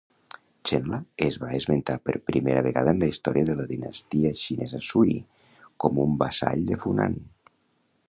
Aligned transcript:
Chenla 0.69 0.99
es 1.25 1.37
va 1.43 1.49
esmentar 1.57 1.97
per 2.07 2.15
primera 2.31 2.65
vegada 2.69 2.95
en 2.97 3.03
la 3.05 3.11
història 3.13 3.49
de 3.51 3.59
la 3.61 3.69
dinastia 3.75 4.33
xinesa 4.43 4.83
Sui 4.89 5.17
com 5.85 6.05
un 6.09 6.21
vassall 6.25 6.69
de 6.73 6.85
Funan. 6.87 7.25